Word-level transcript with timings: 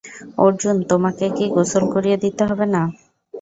অর্জুন, 0.37 0.75
তোমাকে 0.91 1.25
কি 1.37 1.45
গোসল 1.55 1.83
করিয়ে 1.93 2.17
দিতে 2.23 2.43
হবে 2.49 2.65
না? 2.73 2.81